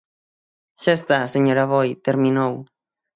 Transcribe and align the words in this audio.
Xa 0.83 0.93
está, 0.99 1.19
señor 1.35 1.57
Aboi, 1.61 1.89
terminou. 2.07 2.53